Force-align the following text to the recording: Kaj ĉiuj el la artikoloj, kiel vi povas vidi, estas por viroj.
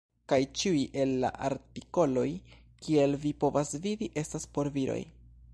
Kaj 0.31 0.37
ĉiuj 0.61 0.79
el 1.03 1.11
la 1.23 1.31
artikoloj, 1.49 2.25
kiel 2.87 3.15
vi 3.27 3.37
povas 3.45 3.77
vidi, 3.87 4.13
estas 4.25 4.53
por 4.57 4.77
viroj. 4.81 5.01